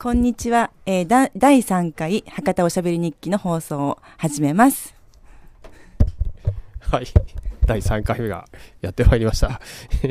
[0.00, 4.94] こんにちは、えー、だ第3回博多おしゃべり日記の放送を始めます。
[6.78, 7.06] はい。
[7.66, 8.46] 第3回目が
[8.80, 9.60] やってまいりました。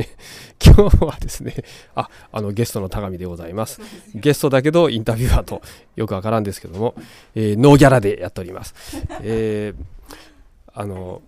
[0.62, 1.56] 今日はですね、
[1.96, 3.80] あ、あのゲストの高見でございます。
[4.14, 5.62] ゲストだけどインタビュアーと
[5.96, 6.94] よくわからんですけども、
[7.34, 8.76] えーノーギャラでやっております。
[9.22, 9.84] えー
[10.74, 11.22] あの、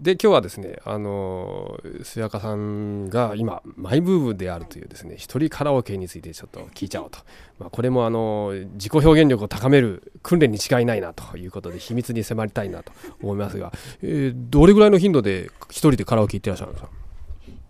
[0.00, 7.18] で、今日はですね、あの、須やかさんが今、マイブームであるというですね、一人カラオケについてちょっと聞いちゃおうと。
[7.58, 13.72] まあ、これもあの、自己表現力を高める訓練に違いないなということで、秘密に迫りたいなと思いますが、
[14.02, 16.90] えーどれぐらいの頻度で一人でカラオケ行ってらっしゃるんですか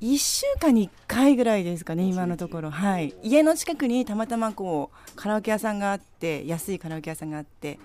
[0.03, 2.71] ？1週間に1回ぐらいですかね、今のところ。
[2.71, 3.15] はい。
[3.23, 7.79] 家の近くにたまたまこう、カラオケ屋さんがあって、安いカラオケ屋さんがあって、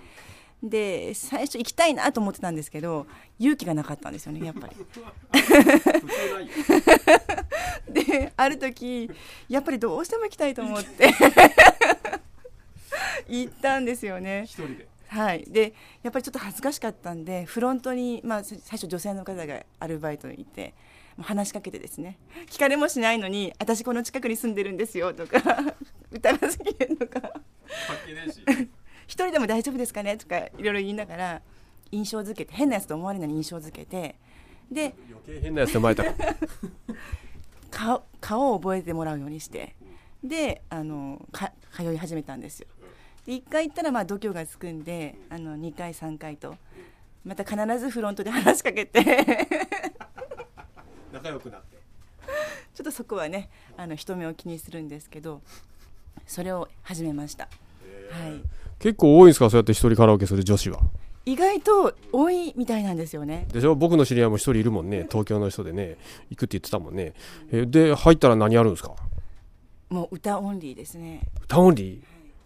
[0.63, 3.05] で、最初行きたいなと思ってたんですけど、
[3.37, 4.75] 勇気がなかったんですよね、やっぱり。
[7.93, 9.11] で、ある時、
[9.49, 11.11] やっぱりどうしても行きたいと思って、
[13.27, 14.43] 行ったんですよね。
[14.45, 14.87] 一人で。
[15.09, 20.73] はい、でやっぱりちょっと恥ずかしかったんでフロントに、まあ、最初女性の方がアルバイトにいて
[21.21, 22.17] 話しかけてですね
[22.49, 25.37] 聞かれもしないのに私この近くに住んでるんですよとか
[26.11, 27.31] 歌いますけとか
[29.05, 30.17] 一人でも大丈夫ですかね？
[30.17, 31.41] とかいろいろ言いながら
[31.91, 34.15] 印象付けて変なやつと思われない印象付けて
[34.71, 36.03] で余計変なやつで生まれた。
[37.69, 39.75] 顔顔を覚えてもらうようにして
[40.23, 42.67] であのか通い始めたんですよ。
[43.27, 46.55] で1回行ったらまあ度胸がつくんであの2回3回と
[47.23, 49.03] また必ずフロントで話しかけて
[51.13, 51.77] 仲良くなって。
[52.73, 55.43] ちょっとそこはねあの人目を気にするんですけど
[56.25, 57.47] それを始めました、
[58.09, 58.41] はい、
[58.83, 59.49] 結構多いんですか？
[59.49, 60.81] そうやって一人カラオケする女子は。
[61.25, 63.47] 意外と多いみたいなんですよね。
[63.53, 63.75] でしょ？
[63.75, 65.07] 僕の知り合いも一人いるもんね。
[65.09, 65.95] 東京の人でね。
[66.29, 67.13] 行くって言ってたもんね。
[67.49, 68.93] えーで入ったら何やるんですか？
[69.87, 71.21] もう歌オンリーですね。
[71.45, 72.03] 歌オンリ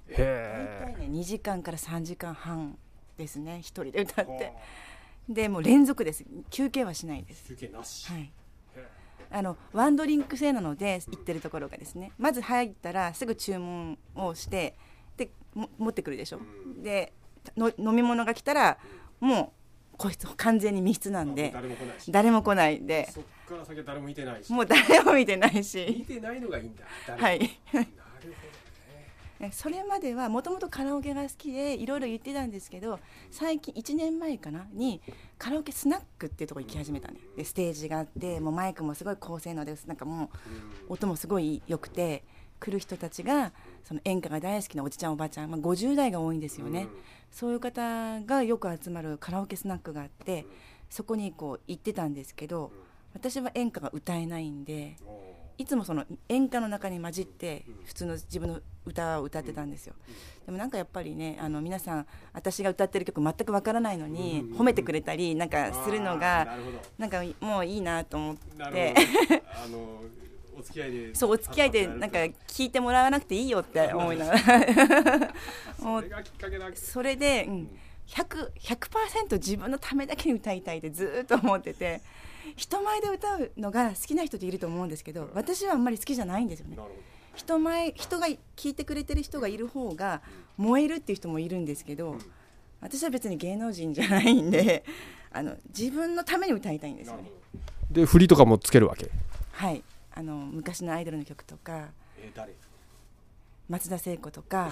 [0.09, 0.13] ー？
[0.15, 2.77] 大へ体ね2時間から3時間半
[3.17, 3.57] ですね。
[3.61, 4.53] 一人で歌って。
[5.27, 6.23] でもう連続です。
[6.51, 7.47] 休憩はしないです。
[7.47, 8.11] 休憩なし。
[8.11, 8.31] はい、
[9.31, 12.11] あのワンドリンク制なので行ってるところがですね。
[12.19, 14.77] まず入ったらすぐ注文をして
[15.17, 16.39] でも持ってくるでしょ、
[16.83, 17.13] で
[17.57, 18.77] の飲み物が来たら
[19.19, 19.53] も
[19.93, 22.11] う個室完全に密室なんで誰も来ないし。
[22.11, 23.09] 誰も来ないで。
[23.11, 24.53] そっから先は誰もいてないし。
[24.53, 26.83] もう誰も見てない見してないのがいいんだ。
[27.17, 27.39] はい。
[27.39, 27.81] なるほ
[29.39, 29.51] どね。
[29.51, 35.01] それまではもともとカラオケが好きでいろいろ言ってたんですけど最近1年前かなに
[35.37, 37.13] カラオケスナックっていうところ行き始めたん。
[37.13, 40.31] ででステージがあってもうマイクもすごい高性能ですなんかも
[40.89, 42.23] う音もすごい良くて
[42.59, 43.51] 来る人たちが
[43.83, 46.87] その演歌が大好きなおじちゃんおばちゃん、まあ、50代が多いんですよね、
[47.31, 50.45] そういう方がよく集まるカラオケスナックがあって
[50.89, 52.71] そこにこう行ってたんですけど
[53.13, 54.95] 私は演歌が歌えないんで
[55.57, 59.95] いつもその演歌の中に混じって普通の自分の歌を歌ってたんですよ。
[60.45, 66.57] でもなんかやっぱりねあの皆さん私が歌ってる曲全くわからないのに褒めてくれたりなんかするのが
[66.97, 69.41] なんかもういいなと思っなてるほど。
[69.63, 70.03] あの
[70.57, 71.15] お付き合いで。
[71.15, 75.33] そうお付き合いでなんか聞いてもらわなくていいよって 思いながら。
[76.75, 77.69] それで、うん、
[78.07, 82.01] 100%, 100自分のためだけに歌いたいってずーっと思ってて
[82.55, 86.77] 人前で歌うのが好きな人っていると思うんですけど私はあんまり好きじゃないんですよね。
[87.35, 90.21] 人前人が聞いてくれてる人がいる方が
[90.57, 92.17] 燃えるっていう人もいるんですけど
[92.81, 94.83] 私は別に芸能人じゃないんで
[95.31, 97.29] あの自分のために歌いたいんですよね。
[97.91, 99.09] で振りとかもつけるわけ？
[99.51, 99.83] はい
[100.17, 102.55] あの昔のアイドルの曲とかえ誰？
[103.69, 104.71] 松田聖子とか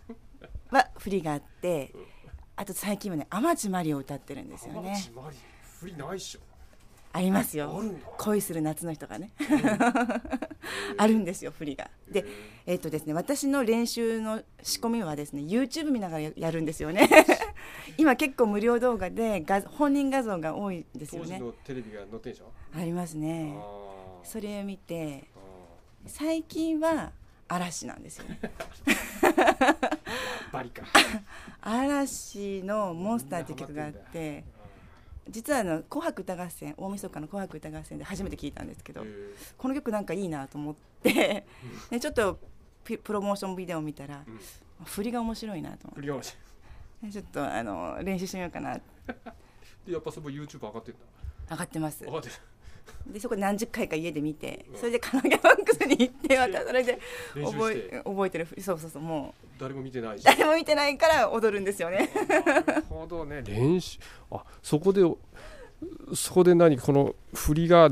[0.70, 1.92] は振りがあって
[2.56, 4.96] あと最近はね天地真理を歌ってるんですよね。
[5.80, 6.40] 振りないっしょ。
[7.12, 7.82] ありますよ。
[8.16, 9.32] 恋する夏の人がね。
[10.96, 11.90] あるんですよ振りが。
[12.10, 12.24] で
[12.64, 17.06] えっ、とですね私の練習の仕込みはですね YouTube 見ながらややるんですよね。
[17.98, 21.38] 今結構無料動画で画本人画像が多いですよね。
[21.38, 22.50] のテレビが載ってんでしょ？
[22.74, 23.54] ありますね
[24.24, 25.40] それを見てあ
[26.06, 27.12] 最近は
[27.48, 28.40] 嵐なんですよね。
[31.60, 34.44] 嵐の「モンスター」っていう曲があって
[35.28, 39.04] 実はあの「紅白歌合戦」大晦日の「紅白歌合戦」で初めて聞いたんですけどえ。
[39.04, 41.46] ーこの曲なんかいいなと思って、
[41.90, 42.38] でちょっと
[42.84, 44.24] ピプロモーションビデオを見たら、
[44.84, 47.10] 振りが面白いなと思って。
[47.10, 48.74] ちょっとあの練習してみようかな。
[49.86, 51.00] でやっぱそこ YouTube 上がってんだ。
[51.50, 52.04] 上がってます。
[52.04, 52.34] 上がってる
[53.06, 56.98] でそこで何十回か家で見てそれでカラオケボックスに行ってまたそれで
[57.34, 58.48] 覚え覚えてる。
[58.60, 59.46] そうそうそうもう。
[59.60, 60.24] 誰も見てないし。
[60.24, 62.10] 誰も見てないから踊るんですよね。
[62.28, 63.42] なるほどね。
[63.44, 63.98] 練習
[64.30, 65.02] あそこで
[66.14, 67.90] そこで何この振りが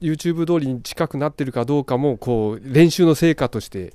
[0.00, 3.94] YouTube 通りに近くなってるかどうかもこう練習の成果として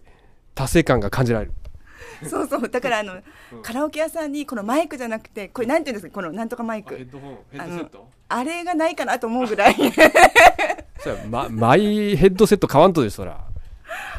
[0.56, 1.54] 達成感が感じられる
[2.28, 3.22] そうそうだからあの、
[3.62, 6.96] カラオケ屋さんにこのマイクじゃなくてこれなんていうんですかこのなんとかマイク。
[6.96, 8.08] ヘッドホンヘッドセット？
[8.30, 9.76] あれがないかなと思うぐらい。
[11.00, 13.40] そマイヘッドセット買わんとですそら。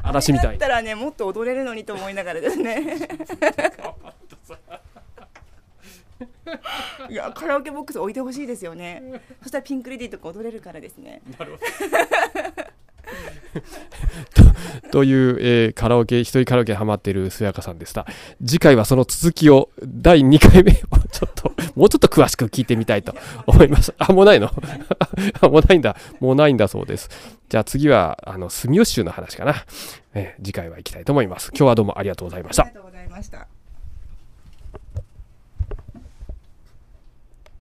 [0.03, 2.97] 嵐みたいだったらねもっと踊れるのにと思いながらですね。
[7.09, 9.23] いやカラオケボックス置いてほしいですよね。
[9.43, 11.23] そしたらピンクレディーとか踊れるからですね。
[11.39, 11.65] なるほど
[14.91, 18.07] とという、えー、カラオケ、一人カラオケハマっているすやかさんでした。
[18.45, 20.75] 次回はその続きを、第2回目を
[21.11, 23.15] ちょっと、もうちょっと詳しく聞いてみたいと
[23.47, 23.95] 思います。
[23.99, 24.51] あ、もうないの？
[25.41, 25.97] あもうないんだ。
[26.21, 27.09] もうないんだそうです。
[27.49, 29.65] じゃあ次は、あの、住吉州の話かな。
[30.15, 31.51] えー、次回は行きたいと思います。
[31.51, 32.65] 今日はどうもありがとうございました。
[32.65, 33.60] ありがとうございました。